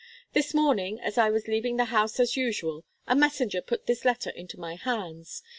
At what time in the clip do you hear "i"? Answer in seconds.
1.19-1.29